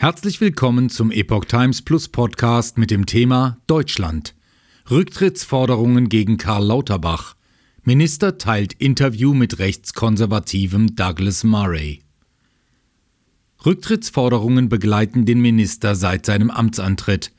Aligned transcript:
Herzlich 0.00 0.40
willkommen 0.40 0.90
zum 0.90 1.10
Epoch 1.10 1.46
Times 1.46 1.82
Plus 1.82 2.06
Podcast 2.06 2.78
mit 2.78 2.92
dem 2.92 3.04
Thema 3.04 3.58
Deutschland. 3.66 4.36
Rücktrittsforderungen 4.88 6.08
gegen 6.08 6.36
Karl 6.36 6.64
Lauterbach. 6.66 7.34
Minister 7.82 8.38
teilt 8.38 8.74
Interview 8.74 9.34
mit 9.34 9.58
rechtskonservativem 9.58 10.94
Douglas 10.94 11.42
Murray. 11.42 11.98
Rücktrittsforderungen 13.66 14.68
begleiten 14.68 15.26
den 15.26 15.40
Minister 15.40 15.96
seit 15.96 16.26
seinem 16.26 16.52
Amtsantritt. 16.52 17.32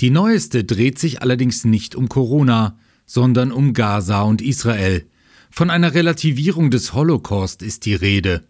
Die 0.00 0.10
neueste 0.10 0.64
dreht 0.64 0.98
sich 0.98 1.22
allerdings 1.22 1.64
nicht 1.64 1.94
um 1.94 2.08
Corona, 2.08 2.76
sondern 3.06 3.52
um 3.52 3.72
Gaza 3.72 4.22
und 4.22 4.42
Israel. 4.42 5.08
Von 5.48 5.70
einer 5.70 5.94
Relativierung 5.94 6.72
des 6.72 6.92
Holocaust 6.92 7.62
ist 7.62 7.86
die 7.86 7.94
Rede. 7.94 8.42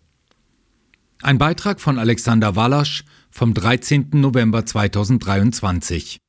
Ein 1.24 1.38
Beitrag 1.38 1.80
von 1.80 1.98
Alexander 1.98 2.54
Wallasch 2.54 3.04
vom 3.36 3.52
13. 3.52 4.10
November 4.12 4.64
2023. 4.64 6.20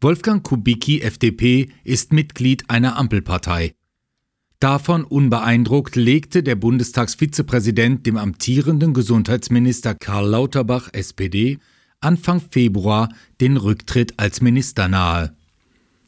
Wolfgang 0.00 0.42
Kubicki, 0.42 1.00
FDP, 1.00 1.70
ist 1.84 2.12
Mitglied 2.12 2.68
einer 2.68 2.96
Ampelpartei. 2.96 3.76
Davon 4.58 5.04
unbeeindruckt 5.04 5.94
legte 5.94 6.42
der 6.42 6.56
Bundestagsvizepräsident 6.56 8.04
dem 8.04 8.16
amtierenden 8.16 8.94
Gesundheitsminister 8.94 9.94
Karl 9.94 10.26
Lauterbach, 10.26 10.88
SPD, 10.92 11.58
Anfang 12.00 12.40
Februar 12.40 13.08
den 13.40 13.56
Rücktritt 13.56 14.14
als 14.16 14.40
Minister 14.40 14.88
nahe. 14.88 15.36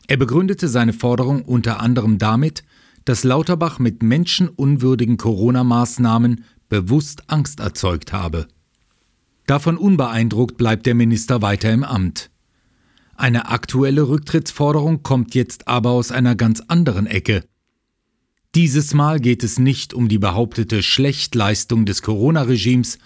Er 0.09 0.17
begründete 0.17 0.67
seine 0.67 0.93
Forderung 0.93 1.45
unter 1.45 1.79
anderem 1.79 2.19
damit, 2.19 2.65
dass 3.05 3.23
Lauterbach 3.23 3.79
mit 3.79 4.03
menschenunwürdigen 4.03 5.19
Corona-Maßnahmen 5.19 6.45
bewusst 6.69 7.31
Angst 7.31 7.61
erzeugt 7.61 8.13
habe. 8.13 8.49
Davon 9.47 9.77
unbeeindruckt 9.79 10.57
bleibt 10.57 10.87
der 10.87 10.95
Minister 10.95 11.41
weiter 11.41 11.73
im 11.73 11.85
Amt. 11.85 12.31
Eine 13.15 13.49
aktuelle 13.49 14.09
Rücktrittsforderung 14.09 15.03
kommt 15.03 15.35
jetzt 15.35 15.69
aber 15.69 15.91
aus 15.91 16.11
einer 16.11 16.35
ganz 16.35 16.61
anderen 16.69 17.07
Ecke. 17.07 17.45
Dieses 18.55 18.93
Mal 18.93 19.21
geht 19.21 19.45
es 19.45 19.59
nicht 19.59 19.95
um 19.95 20.09
die 20.09 20.19
behauptete 20.19 20.83
Schlechtleistung 20.83 21.87
des 21.87 22.03
Corona-Regimes, 22.03 22.99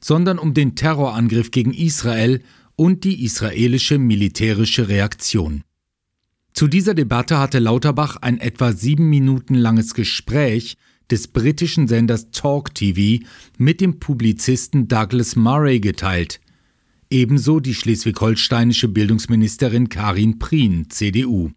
sondern 0.00 0.38
um 0.38 0.54
den 0.54 0.76
Terrorangriff 0.76 1.50
gegen 1.50 1.74
Israel 1.74 2.42
und 2.76 3.04
die 3.04 3.24
israelische 3.24 3.98
militärische 3.98 4.88
Reaktion. 4.88 5.64
Zu 6.54 6.68
dieser 6.68 6.94
Debatte 6.94 7.38
hatte 7.38 7.58
Lauterbach 7.58 8.16
ein 8.16 8.38
etwa 8.40 8.72
sieben 8.72 9.08
Minuten 9.08 9.54
langes 9.54 9.94
Gespräch 9.94 10.76
des 11.10 11.28
britischen 11.28 11.88
Senders 11.88 12.30
Talk 12.30 12.74
TV 12.74 13.24
mit 13.58 13.80
dem 13.80 13.98
Publizisten 13.98 14.88
Douglas 14.88 15.36
Murray 15.36 15.80
geteilt. 15.80 16.40
Ebenso 17.10 17.60
die 17.60 17.74
schleswig-holsteinische 17.74 18.88
Bildungsministerin 18.88 19.88
Karin 19.88 20.38
Prien, 20.38 20.88
CDU. 20.90 21.50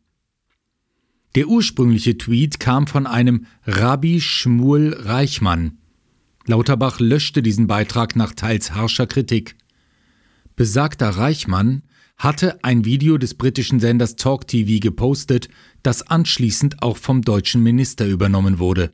Der 1.36 1.48
ursprüngliche 1.48 2.18
Tweet 2.18 2.60
kam 2.60 2.88
von 2.88 3.08
einem 3.08 3.46
Rabbi 3.66 4.22
Schmuel 4.22 4.94
Reichmann. 4.94 5.78
Lauterbach 6.46 7.00
löschte 7.00 7.42
diesen 7.42 7.68
Beitrag 7.68 8.16
nach 8.16 8.34
teils 8.34 8.74
harscher 8.74 9.08
Kritik. 9.08 9.56
Besagter 10.56 11.10
Reichmann 11.10 11.84
hatte 12.18 12.64
ein 12.64 12.86
Video 12.86 13.18
des 13.18 13.34
britischen 13.34 13.80
Senders 13.80 14.16
Talk 14.16 14.48
TV 14.48 14.80
gepostet, 14.80 15.50
das 15.82 16.04
anschließend 16.04 16.82
auch 16.82 16.98
vom 16.98 17.22
deutschen 17.22 17.64
Minister 17.64 18.08
übernommen 18.08 18.60
wurde. 18.60 18.94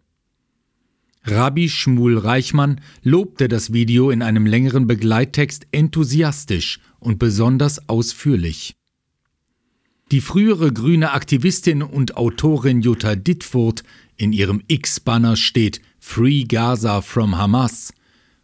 Rabbi 1.30 1.70
Schmul 1.70 2.18
Reichmann 2.18 2.82
lobte 3.04 3.48
das 3.48 3.72
Video 3.72 4.10
in 4.10 4.22
einem 4.22 4.46
längeren 4.46 4.88
Begleittext 4.88 5.68
enthusiastisch 5.72 6.80
und 7.00 7.20
besonders 7.20 7.88
ausführlich. 7.88 8.76
Die 10.12 10.22
frühere 10.22 10.74
grüne 10.74 11.12
Aktivistin 11.12 11.84
und 11.84 12.18
Autorin 12.18 12.82
Jutta 12.82 13.16
Dittfurt, 13.16 13.84
in 14.18 14.34
ihrem 14.34 14.64
X-Banner 14.68 15.36
steht 15.36 15.82
Free 16.00 16.46
Gaza 16.46 17.02
from 17.02 17.38
Hamas, 17.38 17.94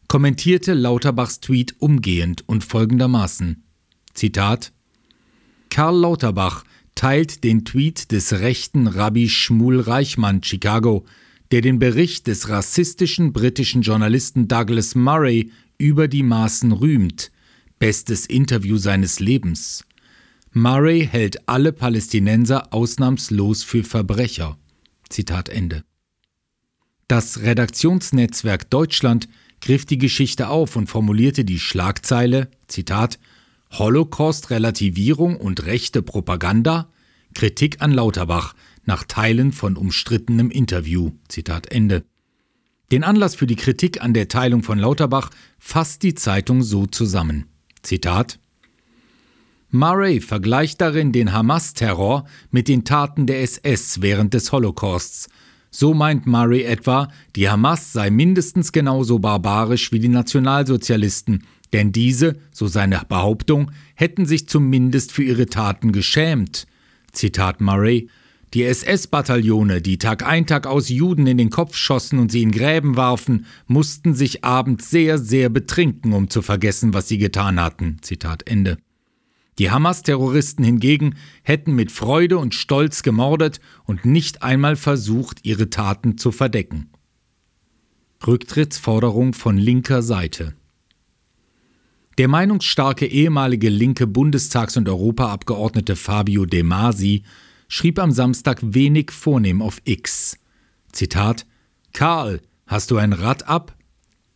kommentierte 0.08 0.76
Lauterbachs 0.76 1.40
Tweet 1.40 1.76
umgehend 1.80 2.48
und 2.48 2.64
folgendermaßen: 2.64 3.64
Zitat: 4.14 4.74
Karl 5.72 6.00
Lauterbach 6.00 6.64
teilt 6.94 7.44
den 7.44 7.66
Tweet 7.66 8.12
des 8.12 8.34
rechten 8.34 8.86
Rabbi 8.88 9.28
Schmul 9.28 9.80
Reichmann 9.80 10.44
Chicago 10.44 11.04
der 11.56 11.62
den 11.62 11.80
Bericht 11.80 12.28
des 12.28 12.50
rassistischen 12.50 13.32
britischen 13.32 13.82
Journalisten 13.82 14.50
Douglas 14.50 14.94
Murray 14.94 15.54
über 15.78 16.10
die 16.10 16.22
Maßen 16.22 16.74
rühmt. 16.74 17.32
Bestes 17.80 18.26
Interview 18.26 18.76
seines 18.76 19.22
Lebens. 19.22 19.86
Murray 20.52 21.08
hält 21.10 21.48
alle 21.48 21.72
Palästinenser 21.72 22.74
ausnahmslos 22.74 23.64
für 23.64 23.86
Verbrecher. 23.86 24.58
Zitat 25.08 25.48
Ende. 25.48 25.86
Das 27.08 27.40
Redaktionsnetzwerk 27.40 28.70
Deutschland 28.70 29.30
griff 29.62 29.86
die 29.86 29.98
Geschichte 29.98 30.50
auf 30.50 30.76
und 30.76 30.88
formulierte 30.88 31.46
die 31.46 31.60
Schlagzeile, 31.60 32.52
Zitat, 32.68 33.18
Holocaust-Relativierung 33.72 35.38
und 35.38 35.66
rechte 35.66 36.02
Propaganda? 36.02 36.92
Kritik 37.34 37.82
an 37.82 37.92
Lauterbach, 37.92 38.56
nach 38.86 39.04
Teilen 39.04 39.52
von 39.52 39.78
umstrittenem 39.78 40.50
Interview. 40.50 41.12
Zitat 41.28 41.72
Ende. 41.72 42.04
Den 42.92 43.04
Anlass 43.04 43.36
für 43.36 43.48
die 43.48 43.56
Kritik 43.56 44.02
an 44.02 44.14
der 44.14 44.28
Teilung 44.28 44.64
von 44.64 44.78
Lauterbach 44.78 45.32
fasst 45.58 46.04
die 46.04 46.14
Zeitung 46.14 46.62
so 46.62 46.86
zusammen. 46.86 47.46
Zitat 47.82 48.40
Murray 49.72 50.22
vergleicht 50.22 50.80
darin 50.80 51.12
den 51.12 51.34
Hamas-Terror 51.34 52.26
mit 52.52 52.68
den 52.68 52.86
Taten 52.86 53.28
der 53.28 53.42
SS 53.42 54.02
während 54.02 54.34
des 54.34 54.52
Holocausts. 54.52 55.28
So 55.70 55.94
meint 55.94 56.26
Murray 56.26 56.64
etwa, 56.64 57.10
die 57.36 57.50
Hamas 57.50 57.92
sei 57.92 58.10
mindestens 58.10 58.72
genauso 58.72 59.20
barbarisch 59.20 59.92
wie 59.92 60.00
die 60.00 60.08
Nationalsozialisten, 60.08 61.44
denn 61.74 61.92
diese, 61.92 62.38
so 62.52 62.68
seine 62.68 63.02
Behauptung, 63.10 63.72
hätten 63.96 64.26
sich 64.26 64.48
zumindest 64.48 65.12
für 65.12 65.24
ihre 65.24 65.48
Taten 65.48 65.92
geschämt. 65.92 66.68
Zitat 67.12 67.60
Murray 67.60 68.08
die 68.56 68.64
SS-Bataillone, 68.64 69.82
die 69.82 69.98
Tag 69.98 70.26
ein 70.26 70.48
Tag 70.48 70.66
aus 70.66 70.88
Juden 70.88 71.28
in 71.28 71.38
den 71.38 71.50
Kopf 71.50 71.76
schossen 71.76 72.20
und 72.20 72.32
sie 72.32 72.42
in 72.42 72.52
Gräben 72.52 72.96
warfen, 72.96 73.46
mussten 73.68 74.16
sich 74.16 74.46
abends 74.46 74.90
sehr, 74.90 75.18
sehr 75.18 75.50
betrinken, 75.50 76.14
um 76.14 76.30
zu 76.30 76.42
vergessen, 76.42 76.94
was 76.94 77.10
sie 77.10 77.18
getan 77.18 77.60
hatten. 77.60 77.98
Zitat 78.02 78.48
Ende. 78.48 78.78
Die 79.60 79.72
Hamas-Terroristen 79.72 80.64
hingegen 80.64 81.16
hätten 81.44 81.76
mit 81.76 81.92
Freude 81.92 82.38
und 82.38 82.56
Stolz 82.56 83.04
gemordet 83.04 83.60
und 83.84 84.06
nicht 84.06 84.42
einmal 84.42 84.78
versucht, 84.78 85.40
ihre 85.44 85.70
Taten 85.70 86.18
zu 86.18 86.32
verdecken. 86.32 86.90
Rücktrittsforderung 88.26 89.34
von 89.34 89.58
linker 89.58 90.02
Seite. 90.02 90.56
Der 92.18 92.30
meinungsstarke 92.30 93.06
ehemalige 93.06 93.68
linke 93.68 94.08
Bundestags- 94.08 94.78
und 94.78 94.88
Europaabgeordnete 94.88 95.98
Fabio 95.98 96.46
De 96.46 96.64
Masi 96.64 97.24
schrieb 97.68 98.00
am 98.00 98.12
Samstag 98.12 98.60
wenig 98.62 99.12
vornehm 99.12 99.62
auf 99.62 99.82
X. 99.84 100.38
Zitat: 100.92 101.46
Karl, 101.94 102.42
hast 102.68 102.92
du 102.92 102.98
ein 102.98 103.14
Rad 103.14 103.48
ab? 103.48 103.76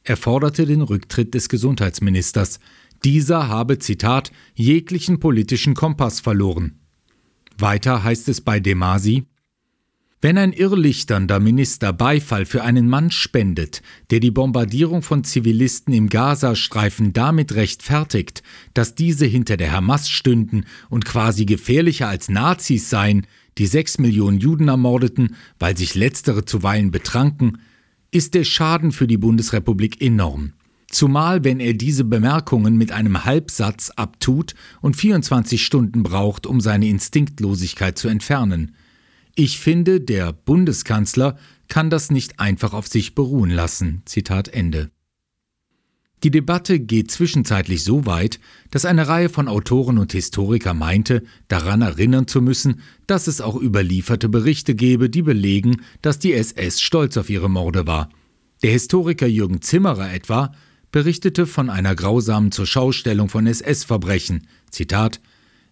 Er 0.03 0.17
forderte 0.17 0.65
den 0.65 0.81
Rücktritt 0.81 1.33
des 1.33 1.49
Gesundheitsministers. 1.49 2.59
Dieser 3.03 3.47
habe, 3.47 3.79
Zitat, 3.79 4.31
jeglichen 4.55 5.19
politischen 5.19 5.73
Kompass 5.73 6.19
verloren. 6.19 6.79
Weiter 7.57 8.03
heißt 8.03 8.27
es 8.29 8.41
bei 8.41 8.59
Demasi, 8.59 9.25
wenn 10.21 10.37
ein 10.37 10.51
irrlichternder 10.51 11.39
Minister 11.39 11.93
Beifall 11.93 12.45
für 12.45 12.63
einen 12.63 12.89
Mann 12.89 13.09
spendet, 13.09 13.81
der 14.09 14.19
die 14.19 14.31
Bombardierung 14.31 15.01
von 15.01 15.23
Zivilisten 15.23 15.93
im 15.93 16.09
Gazastreifen 16.09 17.13
damit 17.13 17.55
rechtfertigt, 17.55 18.43
dass 18.73 18.95
diese 18.95 19.25
hinter 19.25 19.55
der 19.55 19.71
Hamas 19.71 20.09
stünden 20.09 20.65
und 20.89 21.05
quasi 21.05 21.45
gefährlicher 21.45 22.09
als 22.09 22.27
Nazis 22.27 22.89
seien, 22.89 23.27
die 23.57 23.65
sechs 23.65 23.97
Millionen 23.97 24.39
Juden 24.39 24.67
ermordeten, 24.67 25.35
weil 25.57 25.77
sich 25.77 25.95
letztere 25.95 26.43
zuweilen 26.43 26.91
betranken, 26.91 27.59
ist 28.11 28.33
der 28.33 28.43
Schaden 28.43 28.91
für 28.91 29.07
die 29.07 29.17
Bundesrepublik 29.17 30.01
enorm. 30.01 30.53
Zumal 30.89 31.43
wenn 31.43 31.59
er 31.59 31.73
diese 31.73 32.03
Bemerkungen 32.03 32.75
mit 32.75 32.91
einem 32.91 33.23
Halbsatz 33.23 33.91
abtut 33.91 34.55
und 34.81 34.95
24 34.95 35.63
Stunden 35.63 36.03
braucht, 36.03 36.45
um 36.47 36.59
seine 36.59 36.87
Instinktlosigkeit 36.87 37.97
zu 37.97 38.07
entfernen. 38.07 38.75
Ich 39.35 39.59
finde, 39.59 40.01
der 40.01 40.33
Bundeskanzler 40.33 41.37
kann 41.67 41.89
das 41.89 42.11
nicht 42.11 42.39
einfach 42.39 42.73
auf 42.73 42.87
sich 42.87 43.15
beruhen 43.15 43.49
lassen. 43.49 44.01
Zitat 44.05 44.49
Ende. 44.49 44.91
Die 46.23 46.31
Debatte 46.31 46.81
geht 46.81 47.11
zwischenzeitlich 47.11 47.83
so 47.83 48.05
weit, 48.05 48.41
dass 48.71 48.83
eine 48.83 49.07
Reihe 49.07 49.29
von 49.29 49.47
Autoren 49.47 49.97
und 49.97 50.11
Historiker 50.11 50.73
meinte, 50.73 51.23
daran 51.47 51.81
erinnern 51.81 52.27
zu 52.27 52.41
müssen, 52.41 52.81
dass 53.07 53.27
es 53.27 53.39
auch 53.39 53.55
überlieferte 53.55 54.27
Berichte 54.27 54.75
gebe, 54.75 55.09
die 55.09 55.21
belegen, 55.21 55.77
dass 56.01 56.19
die 56.19 56.33
SS 56.33 56.81
stolz 56.81 57.15
auf 57.15 57.29
ihre 57.29 57.49
Morde 57.49 57.87
war. 57.87 58.09
Der 58.63 58.71
Historiker 58.71 59.27
Jürgen 59.27 59.61
Zimmerer 59.61 60.11
etwa 60.13 60.51
berichtete 60.91 61.45
von 61.45 61.69
einer 61.69 61.95
grausamen 61.95 62.51
Zurschaustellung 62.51 63.29
von 63.29 63.47
SS-Verbrechen. 63.47 64.47
Zitat: 64.71 65.21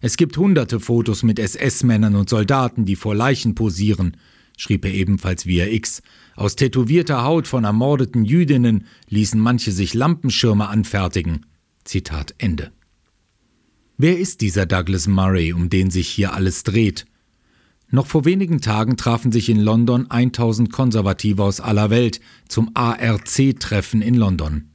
Es 0.00 0.16
gibt 0.16 0.36
hunderte 0.36 0.78
Fotos 0.78 1.22
mit 1.24 1.38
SS-Männern 1.38 2.14
und 2.14 2.28
Soldaten, 2.28 2.84
die 2.84 2.96
vor 2.96 3.14
Leichen 3.14 3.54
posieren, 3.54 4.16
schrieb 4.56 4.84
er 4.84 4.92
ebenfalls 4.92 5.46
via 5.46 5.66
X. 5.66 6.02
Aus 6.36 6.56
tätowierter 6.56 7.24
Haut 7.24 7.48
von 7.48 7.64
ermordeten 7.64 8.24
Jüdinnen 8.24 8.86
ließen 9.08 9.40
manche 9.40 9.72
sich 9.72 9.94
Lampenschirme 9.94 10.68
anfertigen. 10.68 11.46
Zitat 11.84 12.34
Ende. 12.38 12.70
Wer 13.96 14.18
ist 14.18 14.40
dieser 14.40 14.66
Douglas 14.66 15.08
Murray, 15.08 15.52
um 15.52 15.70
den 15.70 15.90
sich 15.90 16.08
hier 16.08 16.32
alles 16.32 16.62
dreht? 16.62 17.06
Noch 17.90 18.06
vor 18.06 18.24
wenigen 18.24 18.60
Tagen 18.60 18.96
trafen 18.96 19.32
sich 19.32 19.48
in 19.48 19.58
London 19.58 20.10
1000 20.10 20.70
Konservative 20.70 21.42
aus 21.42 21.60
aller 21.60 21.90
Welt 21.90 22.20
zum 22.46 22.70
ARC-Treffen 22.74 24.02
in 24.02 24.14
London. 24.14 24.70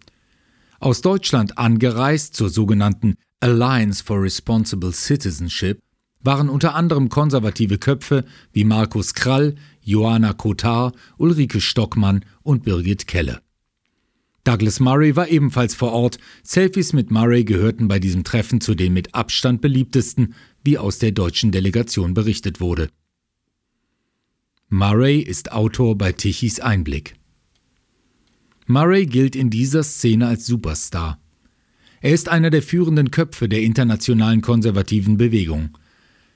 Aus 0.79 1.01
Deutschland 1.01 1.57
angereist 1.57 2.35
zur 2.35 2.49
sogenannten 2.49 3.15
Alliance 3.43 4.01
for 4.01 4.21
Responsible 4.21 4.93
Citizenship 4.93 5.81
waren 6.21 6.47
unter 6.47 6.75
anderem 6.75 7.09
konservative 7.09 7.77
Köpfe 7.77 8.23
wie 8.53 8.63
Markus 8.63 9.13
Krall, 9.13 9.55
Johanna 9.81 10.31
Kotar, 10.31 10.93
Ulrike 11.17 11.59
Stockmann 11.59 12.23
und 12.43 12.63
Birgit 12.63 13.05
Kelle. 13.05 13.41
Douglas 14.45 14.79
Murray 14.79 15.17
war 15.17 15.27
ebenfalls 15.27 15.75
vor 15.75 15.91
Ort. 15.91 16.19
Selfies 16.43 16.93
mit 16.93 17.11
Murray 17.11 17.43
gehörten 17.43 17.89
bei 17.89 17.99
diesem 17.99 18.23
Treffen 18.23 18.61
zu 18.61 18.75
den 18.75 18.93
mit 18.93 19.13
Abstand 19.13 19.59
beliebtesten, 19.59 20.35
wie 20.63 20.77
aus 20.77 20.99
der 20.99 21.11
deutschen 21.11 21.51
Delegation 21.51 22.13
berichtet 22.13 22.61
wurde. 22.61 22.87
Murray 24.69 25.19
ist 25.19 25.51
Autor 25.51 25.97
bei 25.97 26.13
Tichys 26.13 26.61
Einblick. 26.61 27.15
Murray 28.67 29.05
gilt 29.05 29.35
in 29.35 29.49
dieser 29.49 29.83
Szene 29.83 30.27
als 30.27 30.45
Superstar. 30.45 31.19
Er 32.03 32.13
ist 32.13 32.27
einer 32.27 32.49
der 32.49 32.61
führenden 32.61 33.11
Köpfe 33.11 33.47
der 33.47 33.61
internationalen 33.61 34.41
konservativen 34.41 35.15
Bewegung. 35.15 35.77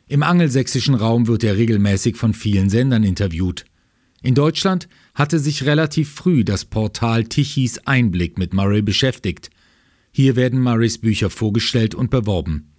Im 0.07 0.23
angelsächsischen 0.23 0.95
Raum 0.95 1.27
wird 1.27 1.43
er 1.43 1.57
regelmäßig 1.57 2.15
von 2.15 2.33
vielen 2.33 2.69
Sendern 2.69 3.03
interviewt. 3.03 3.65
In 4.21 4.33
Deutschland 4.33 4.87
hatte 5.13 5.39
sich 5.39 5.65
relativ 5.65 6.09
früh 6.09 6.45
das 6.45 6.63
Portal 6.63 7.25
Tichys 7.25 7.79
Einblick 7.79 8.37
mit 8.37 8.53
Murray 8.53 8.81
beschäftigt. 8.81 9.49
Hier 10.13 10.37
werden 10.37 10.61
Murrays 10.61 10.99
Bücher 10.99 11.29
vorgestellt 11.29 11.93
und 11.93 12.11
beworben. 12.11 12.71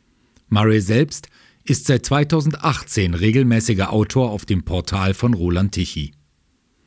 Murray 0.49 0.81
selbst 0.81 1.29
ist 1.65 1.85
seit 1.85 2.07
2018 2.07 3.13
regelmäßiger 3.13 3.93
Autor 3.93 4.31
auf 4.31 4.47
dem 4.47 4.65
Portal 4.65 5.13
von 5.13 5.35
Roland 5.35 5.73
Tichy. 5.73 6.13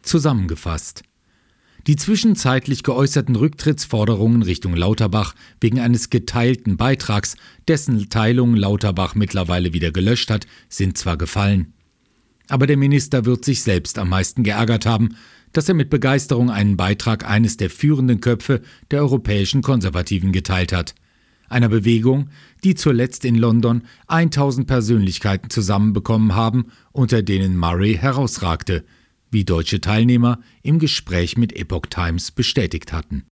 Zusammengefasst. 0.02 1.04
Die 1.88 1.96
zwischenzeitlich 1.96 2.84
geäußerten 2.84 3.36
Rücktrittsforderungen 3.36 4.44
Richtung 4.44 4.76
Lauterbach 4.76 5.34
wegen 5.60 5.80
eines 5.80 6.12
geteilten 6.12 6.78
Beitrags, 6.78 7.36
dessen 7.68 8.10
Teilung 8.10 8.56
Lauterbach 8.56 9.16
mittlerweile 9.16 9.74
wieder 9.74 9.92
gelöscht 9.92 10.30
hat, 10.30 10.46
sind 10.70 10.98
zwar 10.98 11.18
gefallen. 11.18 11.74
Aber 12.50 12.68
der 12.68 12.78
Minister 12.78 13.26
wird 13.26 13.46
sich 13.46 13.64
selbst 13.64 13.98
am 13.98 14.10
meisten 14.10 14.44
geärgert 14.44 14.86
haben, 14.86 15.16
dass 15.54 15.70
er 15.70 15.74
mit 15.74 15.90
Begeisterung 15.90 16.52
einen 16.52 16.78
Beitrag 16.78 17.28
eines 17.28 17.58
der 17.58 17.70
führenden 17.70 18.22
Köpfe 18.22 18.62
der 18.92 19.02
europäischen 19.02 19.64
Konservativen 19.64 20.32
geteilt 20.32 20.74
hat. 20.74 20.94
Einer 21.50 21.68
Bewegung, 21.68 22.30
die 22.64 22.76
zuletzt 22.76 23.26
in 23.26 23.36
London 23.36 23.82
1000 24.08 24.68
Persönlichkeiten 24.68 25.50
zusammenbekommen 25.50 26.36
haben, 26.36 26.68
unter 26.92 27.24
denen 27.24 27.58
Murray 27.58 27.96
herausragte– 27.96 28.86
wie 29.32 29.46
deutsche 29.46 29.82
Teilnehmer 29.82 30.40
im 30.62 30.78
Gespräch 30.78 31.38
mit 31.38 31.54
Epoch 31.54 31.88
Times 31.90 32.32
bestätigt 32.32 32.94
hatten 32.94 33.26